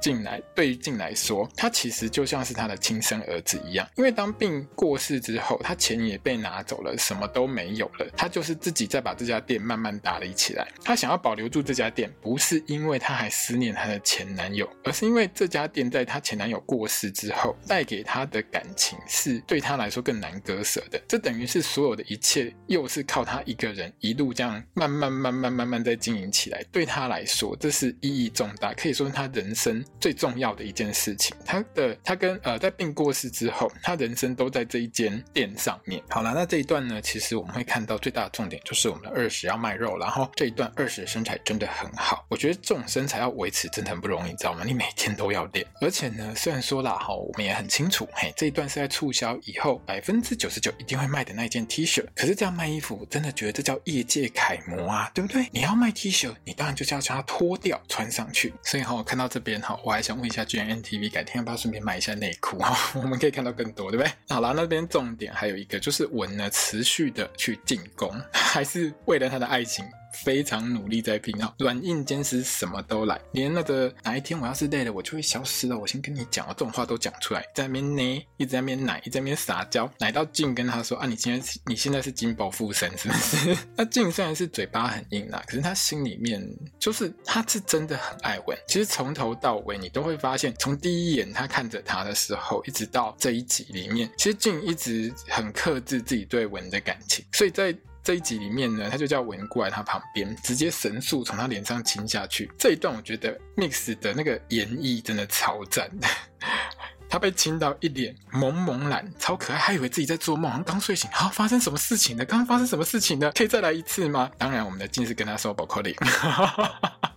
[0.03, 3.89] 进来对于进来说，他其实就像是他的亲生儿子一样。
[3.97, 8.07] 因为当病过世之后，他钱也被拿走了，什么都没有了。
[8.17, 10.67] 他就是自己再把这家店慢慢打理起来。
[10.85, 21.01] 他想要保留住这家店，不是因为他还思念他的前男友，而是因为这家店在他前男友过世之后带给他的感情是对他来说更难割舍的。
[21.07, 26.61] 这等于是所有的一切又是靠他一个人一路这样慢慢慢慢慢慢在经营起来。
[26.73, 29.85] 对他来说，这是意义重大，可以说他人生。
[30.01, 36.03] 最重要的一件事情，他的他跟呃在病过世之后，他人生都在这一间店上面。
[36.09, 44.63] 好了，那这一段呢，其实我们会看到最大的重点就是我们的二十要卖肉，然后这一段二十的身材真的很好，我觉得这种身材要维持真的很不容易，你知道吗？
[44.65, 55.47] 你每天都要练，而且呢，虽然说啦哈，我们也很清楚，嘿，这一段是在促销以后百分之九十九一定会卖的那一件 T 恤，可是这样卖衣服，真的觉得这叫业界楷模啊，对不对？
[55.53, 58.53] 你要卖 T 恤，你当然就是要将它脱掉穿上去。
[58.65, 62.77] 所以哈，我看到这边哈，我还想问一下 gmntv 改天要不要顺便买一下内裤啊？
[62.95, 64.13] 我们可以看到更多，对不对？
[64.29, 69.85] 好啦，那边重点还有一个就是文呢，持续的去进攻，还是为了他的爱情。
[70.13, 73.21] 非常努力在拼啊，软硬兼施，什么都来。
[73.33, 75.79] 连那个哪一天我要是累了，我就会消失了。
[75.79, 83.57] 我先跟你讲啊，这种话都讲出来，在那边捏，一直在那边奶，一直在那边撒娇，奶到静跟他说啊，你今天你现在是金宝附身是不是？
[83.77, 86.43] 那静虽然是嘴巴很硬啦，可是他心里面
[86.79, 88.57] 就是他是真的很爱文。
[88.67, 97.75] 其实从头到尾你都会发现，从第一眼他看着他的时候，一直到这一集里面，其实静一直很克制自己对文的感情，所以在。
[98.05, 102.51] 这一集里面呢，他就叫文过来他旁边，直接神速从他脸上亲下去。
[102.59, 106.09] 这一段我觉得 Mix 的那个演绎真的超赞的，
[107.09, 111.09] 他被亲到一脸萌萌然，超可爱，还以为自己在做梦，刚睡醒。
[111.13, 112.25] 啊，发生什么事情呢？
[112.25, 113.31] 刚刚发生什么事情呢？
[113.37, 114.29] 可以再来一次吗？
[114.37, 115.93] 当然，我们的静是跟他说不可能。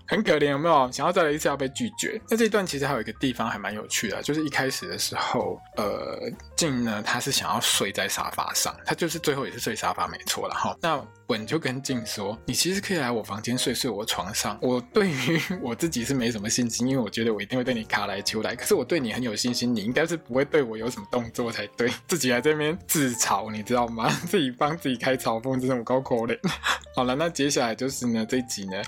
[0.07, 0.91] 很可怜，有没有？
[0.91, 2.19] 想要再来一次要被拒绝。
[2.29, 6.19] 那这一段其实还有一个地方还蛮有趣的，就是一开始的时候，呃，
[6.55, 10.75] 静呢，他是想要睡在沙发上，他就是最后也是睡沙发没错了哈。
[10.81, 14.55] 那文就跟静说：“你其实可以来我房间睡，睡我床上。
[14.61, 18.55] 我对于 我自己是没什么信心，因为我觉得我一定会对你卡来求来。
[18.55, 21.91] 可是我对你很有信心，你应该是不会对我有什么动作才对。
[22.07, 24.07] 自己还在那边自嘲，你知道吗？
[24.29, 26.37] 自己帮自己开嘲讽，这种高可怜。
[26.95, 28.79] 好了，那接下来就是呢，这一集呢。”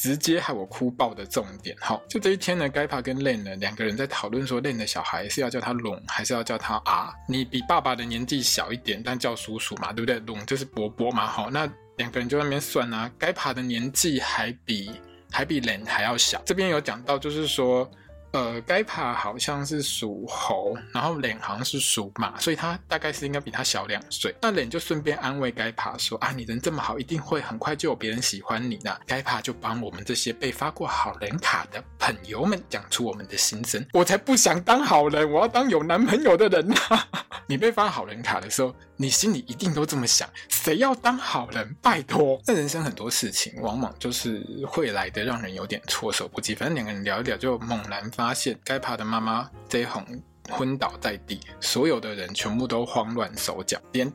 [0.00, 7.12] 直接害我哭爆的重点，好，就这一天呢，盖帕跟 Len 呢两个人在讨论说，Len 的小孩是要叫他龙还是要叫他啊？
[7.28, 10.18] 你比爸爸的年纪小一点，但叫叔叔嘛，对不对？
[10.20, 14.90] 龙就是伯伯嘛，好，那两个人就在那边算啊，盖帕的年纪还比
[15.30, 17.90] 还比 Len 还要小，这边有讲到就是说。
[18.36, 24.34] 呃，盖帕好像是属猴，然后脸好像是属马，所以他大概是应该比他小两岁。
[24.42, 33.82] 那脸就顺便安慰盖帕说：“啊，你人这么好，一定会很快就有别人喜欢你的。”盖帕就帮我们这些被发过好人卡的朋友们讲出我们的心声。
[33.94, 37.08] 我才不想当好人，我要当有男朋友的人啊！
[37.48, 41.74] 你被发好人卡的时候，你心里一定都这么想：谁要当好人？
[41.80, 42.38] 拜托！
[42.46, 46.54] 那人生很多事情，往往就是会来的，让人有点措手不及。
[46.54, 50.04] 反正两个人聊一聊，就猛然发发现，盖帕的妈妈 J 红
[50.50, 54.12] 昏倒在地，所有的人全部都慌乱手脚，连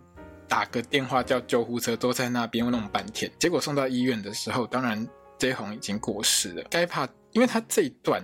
[0.50, 3.32] 打个电话叫救护车都在那边弄半天。
[3.40, 6.64] 结果送到医院的时候，当然 J 红已经过世了。
[6.64, 8.22] 盖帕，因为他这一段。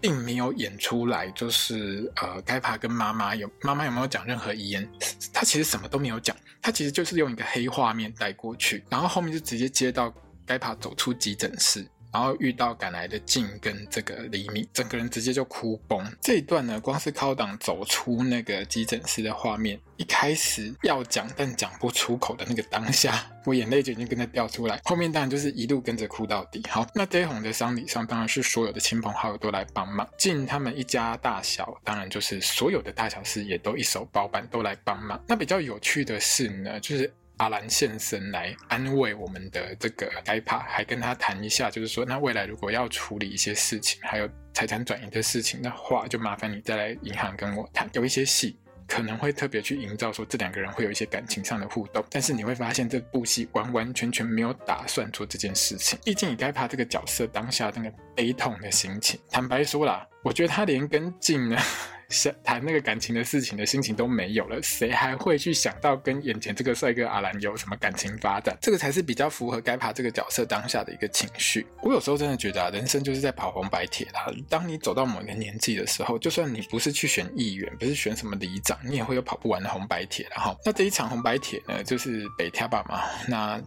[0.00, 4.88] 并没有演出来，就是呃，该帕跟妈妈有妈妈有没有讲任何遗言？
[5.32, 10.14] 他其实什么都没有讲，他其实就是用一个黑画面带过去，然后后面就直接接到
[10.46, 11.84] 该帕走出急诊室。
[12.12, 16.04] 然后遇到赶来的静跟这个黎明，整个人直接就哭崩。
[16.20, 24.80] 这一段呢，光是靠档走出那个急诊室的画面，一开始要讲但讲不出口的那个当下，我眼泪就已经跟着掉出来。
[24.84, 26.62] 后面当然就是一路跟着哭到底。
[26.68, 30.08] 好，那这一红的丧礼上，当然是所有的亲朋好友都来帮忙。
[30.16, 35.22] 静他们一家大小，当然就是所有的大小事也都一手包办，都来帮忙。
[35.26, 37.12] 那比较有趣的是呢，就是。
[37.38, 47.88] 阿兰现身来安慰我们的这个该帕，还跟他谈一下，就是说，那未来如果要处理一些事情，还有财产转移的事情的话，就麻烦你再来银行跟我谈。
[47.94, 55.98] 有一些戏可能会特别去营造说这两个人会有一些感情上的互动，但是你会发现这部戏完完全全没有打算做这件事情。
[56.04, 61.56] 毕竟以该帕这个角色当下那个悲痛的心情，坦白说啦，我觉得他连跟进呢。
[62.08, 68.56] 想谈那个感情的事情的心情都没有了，谁还会去想到跟眼前这个帅哥阿兰有什么感情发展？
[68.62, 71.66] 这个才是比较符合该爬这个角色当下的一个情绪。
[71.82, 74.26] 我有时候真的觉得啊，人生就是在跑红白帖啦。
[74.48, 80.26] 当你走到某一个年纪的时候，就算你不是去选议员，不是选什么里长，你也会有跑不完的红白帖。
[80.30, 83.02] 然后，那这一场红白帖呢，就是北跳爸嘛。
[83.28, 83.60] 那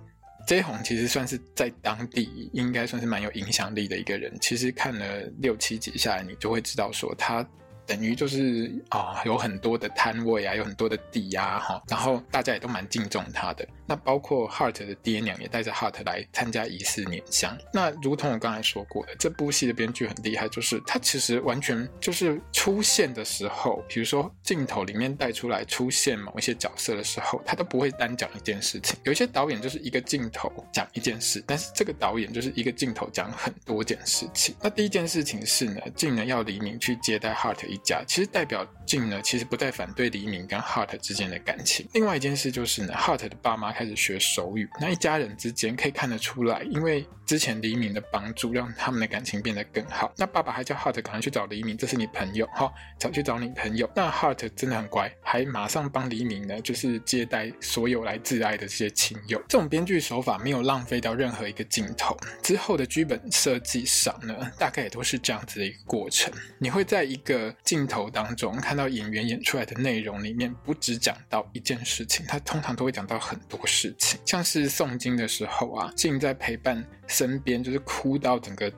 [0.47, 4.35] J 红其实算是在当地应该算是蛮有影响力的一个人。
[4.41, 7.47] 其实看了六七集下来，你就会知道说他。
[7.91, 13.67] 等于就是啊、有很多的摊位啊，有很多的地啊，哈，然后大家也都蛮敬重他的。
[13.85, 17.57] 那包括 Hart 的爹娘也带着 Hart 来参加仪式拈香。
[17.73, 28.97] 那如同我刚才说过的，这部戏的编剧很厉害，就是他其实完全就是出现的时候，比如说镜头里面带出来出现某一些角色的时候，他都不会单讲一件事情。
[29.03, 34.55] 有一些导演就是一个镜头讲一件事，但是这个导演就是一个镜头讲很多件事情。
[34.61, 41.87] 那第一件事情是呢，静呢要黎明去接待 Hart 一家，其实代表静呢，其实不再反对黎明跟 Hart 之间的感情。
[41.93, 50.11] 另外一件事就是呢，Hart 的爸妈开始学手语，那一家人之间可以看得出来，因为之前黎明的帮助，让他们的感情变得更好。
[50.17, 53.89] 那爸爸还叫 Hart 赶快去找黎明，这是你朋友，好，找去找你朋友。
[53.95, 59.41] 那 Hart 真的很乖，还马上帮黎明呢，就是接待所有来致哀的这些亲友。
[59.47, 62.17] 这种编剧手法没有浪费掉任何一个镜头。
[62.43, 66.33] 之后的剧本设计上呢，大概也都是这样子的一个过程。
[66.59, 74.19] 你会在一个镜头当中看到演员演出来的内容里面，不只讲到一件事情，他通常都会讲到很多事情。
[74.25, 78.71] 像是诵经的时候啊，静在陪伴身边，就是哭到整个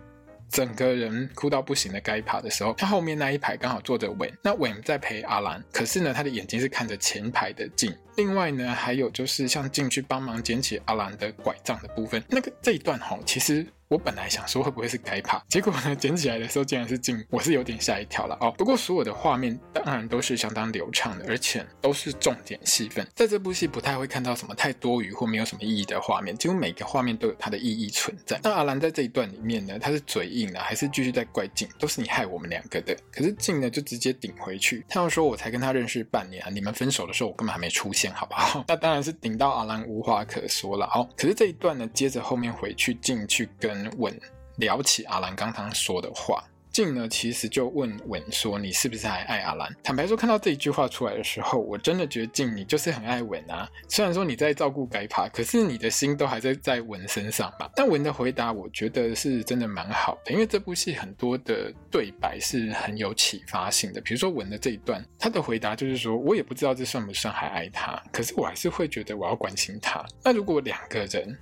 [0.50, 7.96] 整个人哭到不行的该爬的时候，他后面那一排刚好坐着伟，那伟在陪阿兰，可是呢，他的眼睛是看着前排的静。
[8.18, 13.66] 另外呢，还有就是像静去帮忙捡起阿兰的拐杖的部分，那个这一段吼，其实。
[13.94, 18.52] 我本来想说会不会是该爬，结果呢，捡起来的时候竟然是静，我是有点吓一跳了哦。
[18.58, 23.08] 不过所有的画面当然都是相当流畅的，而且都是重点戏份。
[23.14, 28.40] 在这部戏不太会看到什么太多余或没有什么意义的画面，几乎每个画面都有它的意义存在。
[28.42, 31.70] 那阿兰在这一段里面呢，他是嘴硬呢，还是继续在怪静？
[31.78, 32.98] 都是你害我们两个的。
[33.12, 38.66] 可是静呢，就直接顶回去，他要说我才跟他认识半年啊，你们分手的时候我根本还没出现，好不好？
[38.68, 41.08] 那当然是顶到阿兰无话可说了哦。
[41.16, 44.14] 可是这一段呢，接着后面回去静去跟稳。
[44.58, 53.68] 聊起阿兰刚刚说的话，静呢其实就问稳说：“你是不是还爱阿兰？”坦白说，看到这一句话出来的时候，我真的觉得静你就是很爱稳啊。
[53.90, 57.68] 虽然说你在照顾该爬，可是你的心都还在在稳身上吧？
[57.76, 64.00] 但稳的回答，我觉得是真的蛮好的，因为这部戏很多的对白是很有启发性的。
[64.02, 71.36] 比如说稳的这一段，他的回答就是说：“我也不知道这算不算还爱他，可是我还是会觉得我要关心他。”那如果两个人，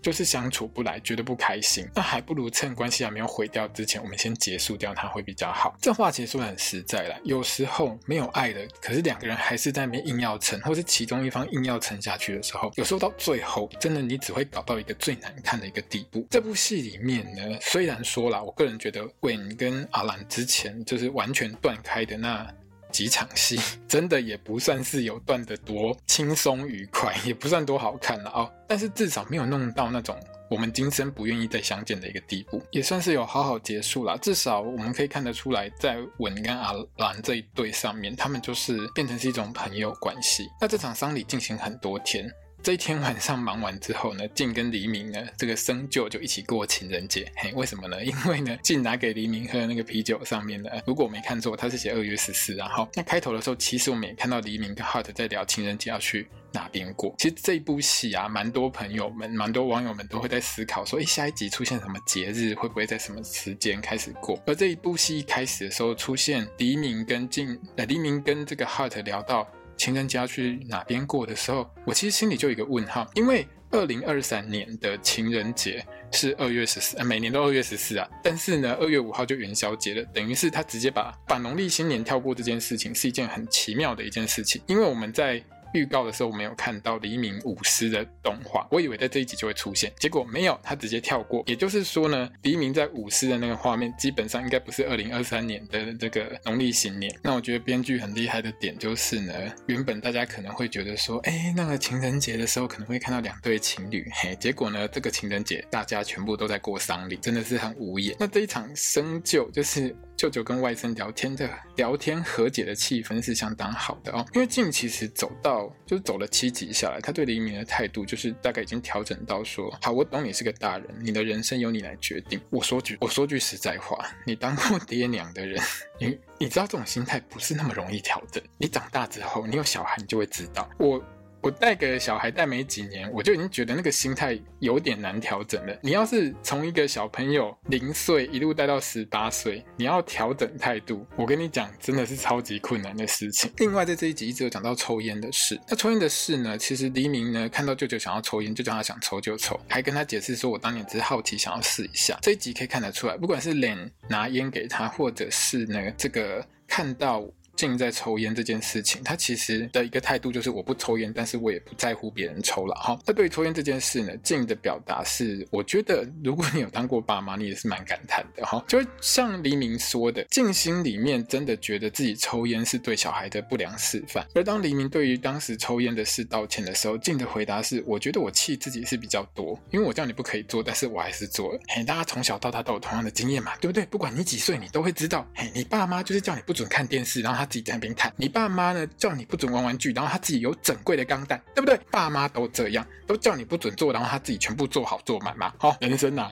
[0.00, 5.76] 就是相处不来，觉得不开心，那还不如趁关系还没有毁掉之前，我们先结束掉它会比较好。
[5.80, 16.26] 这话其实说得很实在啦，有时候没有爱的，可是两个人还是在那边硬要撑，或是其中一方硬要撑下去的时候，有时候到最后，真的你只会搞到一个最难看的一个地步。
[16.30, 22.46] 这部戏里面呢，虽然说啦，我个人觉得韦跟阿兰之前就是完全断开的那。
[22.92, 28.50] 几场戏 真的也不算是有断的多轻松愉快，也不算多好看了哦。
[28.66, 30.18] 但是至少没有弄到那种
[30.50, 34.16] 我们今生不愿意再相见的一个地步，也算是有好好结束啦。
[34.16, 40.48] 至少我们可以看得出来，在稳跟阿兰这一对上面，他们就是变成是一种朋友关系。
[40.60, 42.30] 那这场丧礼进行很多天。
[42.60, 47.30] 这一天晚上忙完之后呢，静跟黎明呢，这个生就就一起过情人节。
[47.36, 48.02] 嘿，为什么呢？
[48.04, 52.54] 因为呢，静拿给黎明喝的那个啤酒上面呢，如果我没看错，他是写二月十四。
[52.54, 57.14] 然后那开头的时候，其实我们也看到黎明跟 Hart 在聊情人节要去哪边过。
[57.16, 64.38] 其实这一部戏啊，蛮多朋友们、蛮多网友们都会在思考说，诶，下一集出现什么节日，会不会在什么时间开始过？
[64.46, 69.48] 而这一部戏一开始的时候，出现黎明跟静，呃，黎明跟这个 Hart 聊到。
[69.78, 85.42] 情人节要去哪边过的时候，我其实心里就有一个问号，因为二零二三年的情人节是二月十四，每年都二月十四啊，但是呢，二月五号就元宵节了，等于是他直接把把农历新年跳过这件事情，是一件很奇妙的一件事情，因为我们在。
[85.74, 91.42] 预告的时候，我没有看到黎明舞狮的动画，我以为在这一集就会出现，结果没有，他直接跳过。
[91.46, 97.14] 也就是说呢，黎明在舞狮的那个画面，基本上应该不是二零二三年的这个农历新年。
[97.22, 99.34] 那我觉得编剧很厉害的点就是呢，
[99.66, 108.16] 原本大家可能会觉得说，哎，那个情人节的时候可能会看到两对情侣，嘿，结果呢，这个情人节大家全部都在过丧礼，真的是很无言。
[108.18, 109.94] 那这一场生就就是。
[110.18, 122.40] 舅舅跟外甥聊天的聊天和解的气氛是相当好的哦，因为静其实走到就是走了七集下来，他对黎明的态度就是大概已经调整到说，好，我懂你是个大人，你的人生由你来决定。
[122.50, 125.62] 我说句我说句实在话，你当过爹娘的人，
[126.00, 128.42] 你你知道这种心态不是那么容易调整。
[128.56, 131.00] 你长大之后，你有小孩，你就会知道我。
[131.40, 135.78] 我带个小孩带没几年，我就已经觉得那个心态有点难调整了。
[135.82, 143.52] 你要是从一个小朋友零岁一路带到十八岁，你要调整态度，我跟你讲，真的是超级困难的事情。
[143.58, 145.58] 另外，在这一集一直有讲到抽烟的事。
[145.68, 152.18] 那抽烟的事呢，其实黎明呢看到舅舅想要抽烟，就叫他想抽就抽，还跟他解释说，我当年只是好奇想要试一下。
[152.20, 157.24] 这一集可以看得出来，不管是脸拿烟给他，或者是呢这个看到。
[157.58, 162.96] 静在抽烟这件事情，他其实的一个态度就是我不抽烟，但是我也不在乎别人抽了哈。
[163.04, 168.64] 那对于抽烟这件事呢，静的表达是，我觉得如果你有当过爸妈，你也是蛮感叹的哈。
[168.68, 174.24] 就像黎明说的，静心里面真的觉得自己抽烟是对小孩的不良示范。
[174.36, 181.60] 而当黎明对于当时抽烟的事道歉的时候，静的回答是，我觉得我气自己是比较多，因为我叫你不可以做，但是我还是做了。
[181.66, 183.84] 嘿，大家从小到大都有同样的经验嘛，对不对？
[183.86, 187.47] 不管你几岁，你都会知道，嘿，你爸妈就是叫你不准看电视，然后他。
[187.48, 191.78] 自己在那边看，你爸妈呢叫你不准玩玩具，然后他自己有整柜的钢弹，对不对？
[191.90, 195.52] 爸妈都这样，都叫你不准做，然后他自己全部做好做满嘛。
[195.58, 196.30] 好，人生呐、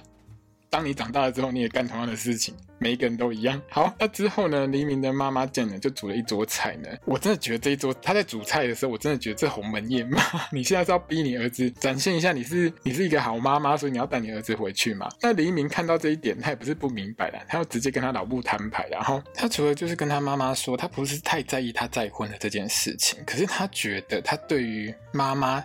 [0.71, 3.61] 当你长大了之后，你也干同样的事情，每一个人都一样。
[3.71, 4.67] 好，那之后呢？
[4.67, 6.89] 黎明的妈妈见了，就煮了一桌菜呢。
[7.05, 10.21] 我真的觉得这一桌，他在煮菜的时候，我真的觉得这鸿门宴嘛。
[10.51, 15.09] 你现在是要逼你儿子展现一下你是你是一个好妈妈，所以你要带你儿子回去嘛？
[15.23, 18.87] 那黎明看到这一点，他也不是不明白啦，他要直接跟他老母摊牌。
[18.91, 25.65] 然后他除了就是跟他妈妈说，他不是太在意他再婚的这件事情，可是他觉得他对于妈妈。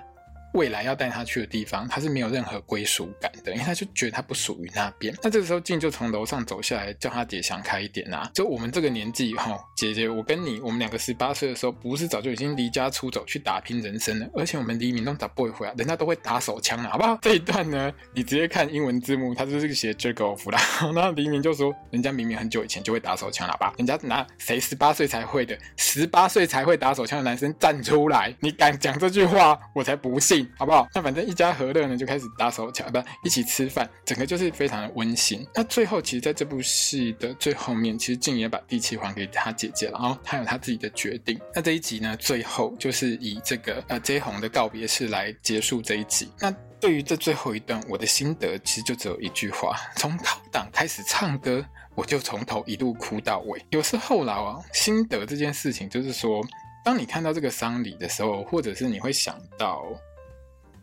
[0.53, 5.15] 未来要带他去的地方，他是没有任何归属感的，因为他就觉得他不属于那边。
[5.23, 8.29] 那这个时候，静就从楼上走下来，叫他姐想开一点啊！
[8.33, 14.29] 就我们这个年纪，哈，姐姐，我跟你，我们两个十八岁的时候，不是早就已经离家出走去打拼人生了？
[14.35, 17.17] 而且我们黎明都打不回来，人家都会打手枪了，好不好？
[17.23, 20.61] 这一段呢，你直接看英文字幕，他就是写 jerk off 啦。
[20.93, 23.73] 然后黎明就说，人家明明很久以前就会打手枪了吧？
[23.79, 25.57] 人家拿谁十八岁才会的？
[25.77, 30.47] 十八岁才会打手枪的男生站出来，你敢讲这句话，我才不信。
[30.59, 30.87] 好不好？
[30.93, 35.43] 那反正一家和乐呢，就开始打手枪，不一起吃饭，整个就是非常的温馨。
[35.55, 41.39] 那最后，其实在这部戏的最后面，其实静也把地契还给他姐姐了，然后他有他自己的决定。
[41.53, 46.29] 那这一集呢，最后就是以这个呃 J 红的告别式来结束这一集。
[46.39, 51.65] 那对于这最后一段，我的心得其实就只有一句话：从高档开始唱歌，
[51.95, 53.63] 我就从头一路哭到尾。
[53.69, 56.41] 有时候啦，心得这件事情就是说。
[56.83, 59.85] 当你看到这个丧礼的时候，或者是你会想到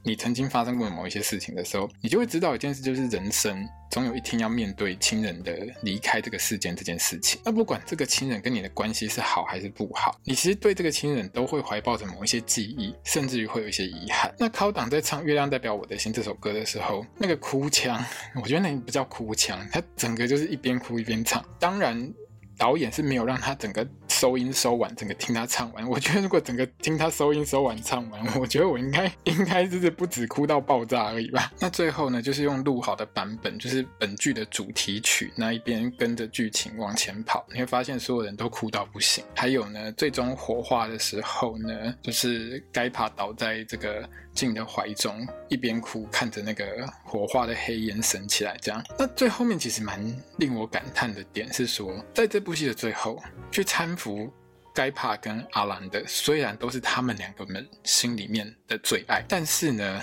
[0.08, 7.38] 你曾经发生过某一些事情的时候，你就会知道一件事，就是人生总有一天要面对亲人的离开这个世间这件事情。
[7.44, 14.34] 那不管这个亲人跟你的关系是好还是不好，你其实对这个亲人都会怀抱着某一些记忆，甚至于会有一些遗憾。
[14.38, 18.02] 那考党在唱《月亮代表我的心》这首歌的时候，那个哭腔，
[18.42, 21.44] 我觉得那不叫哭腔，他整个就是一边哭一边唱。
[21.60, 22.10] 当然，
[22.56, 23.86] 导演是没有让他整个。
[24.18, 31.52] 收音收完，整个听他唱完， 我觉得如果整个听他收音收完唱完， 我觉得我应该应该就是不止哭到爆炸而已吧。
[31.60, 39.22] 那最后呢，就是用录好的版本，就是本剧的主题曲那一边跟着剧情往前跑，你会发现所有人都哭到不行。
[39.36, 44.08] 还有呢，最终火化的时候呢，就是该爬倒在这个
[44.38, 46.64] 静的怀中，一边哭看着那个
[47.04, 48.80] 火化的黑烟升起来，这样。
[48.96, 50.00] 那最后面其实蛮
[50.36, 53.20] 令我感叹的点是说，在这部戏的最后
[53.50, 54.32] 去搀扶。
[54.74, 60.00] 该帕跟阿兰的，虽然都是他们两个们心里面的最爱，但是呢，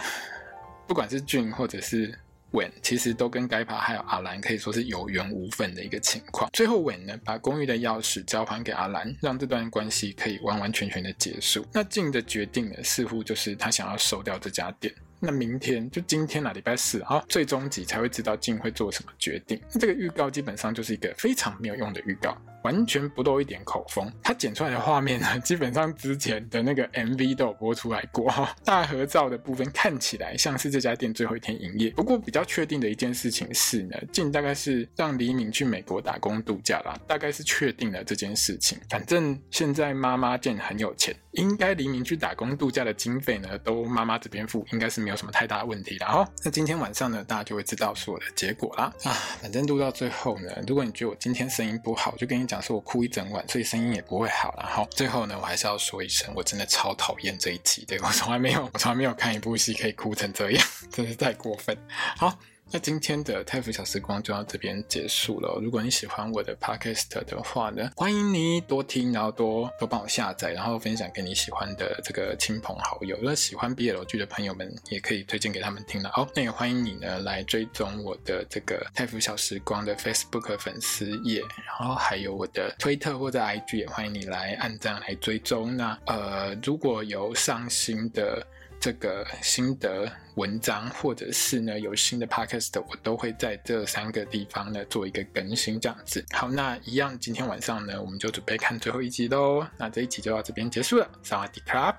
[0.86, 2.14] 不管是俊或者是。
[2.56, 6.50] 稳其实都跟该帕还有阿兰可以说是有缘无分的一个情况。
[6.54, 11.66] 最后稳呢，把公寓的钥匙交还给阿兰，让这段关系可以完完全全的结束。
[11.74, 14.94] 那静的决定呢，似乎就是他想要收掉这家店。
[15.20, 19.60] 那明天就今天啦，礼拜四啊，最终集才会知道静会做什么决定。
[19.74, 22.38] 那这个预告基本上就是一个非常没有用的预告。
[22.66, 28.26] 完全不露一点口风，他剪出来的画面呢， 基本上之前的那个 MV 都有播出来过。
[28.64, 38.80] 大合照的部分看起来像是这家店最后一天营业，不过比较确定的一件事情是呢，静大概是让黎明去美国打工度假啦，大概是确定了这件事情。
[38.90, 46.28] 反正现在妈妈见很有钱，应该黎明去打工度假的经费呢，都妈妈这边付，应该是没有什么太大问题的哈。
[46.44, 48.92] 那今天晚上呢，大家就会知道所有的结果啦。
[49.04, 52.55] 啊，反正录到最后呢，如果你觉得我今天声音不好，就跟你讲。
[52.62, 54.54] 说我哭一整晚，所以声音也不会好。
[54.58, 57.86] 然后最后呢，我还是要说一声，我真的超讨厌这一集。
[57.86, 61.78] 对，我从来没有，我从来没有看一部戏可以哭成这样， 真是太过分。
[62.18, 62.38] 好。
[62.72, 65.60] 那今天的泰腐小时光就到这边结束了。
[65.62, 73.16] 如果你喜欢我的 podcast 的话呢，欢迎你多听，然后多多帮我下载，然后分享给你喜欢的这个亲朋好友。
[73.18, 76.10] 如果喜欢 BL 剧的朋友们，也可以推荐给他们听了。
[76.12, 81.42] 好，那也欢迎你呢来追踪我的这个泰腐小时光的 Facebook 粉丝页，
[81.80, 85.78] 然后还有我的推特或者 IG，也欢迎你来按赞来追踪。
[85.78, 88.46] 那呃，如果有上新的。
[88.86, 96.24] 这个新的文章，或者是呢有新的 podcast，我都会在这三个地方呢做一个更新，这样子。
[96.32, 99.66] 好，那一样，今天晚上呢，我们就准备看最后一集喽。
[99.76, 101.98] 那这一集就到这边结束了，萨瓦迪卡。